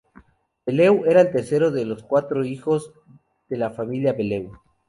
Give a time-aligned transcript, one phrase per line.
[0.65, 2.91] Bellew era el tercero de los cuatro hijos
[3.49, 4.51] de la familia Bellew.